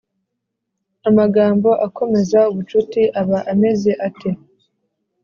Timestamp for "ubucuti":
2.51-3.01